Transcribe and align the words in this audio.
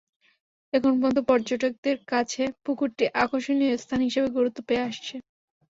এখন 0.73 0.91
পর্যন্ত 0.93 1.19
পর্যটকদের 1.29 1.97
কাছে 2.07 2.43
পুকুরটি 2.63 3.05
আকর্ষণীয় 3.23 3.73
স্থান 3.77 3.99
হিসেবে 4.07 4.27
গুরুত্ব 4.37 4.59
পেয়ে 4.67 4.85
আসছে। 4.89 5.15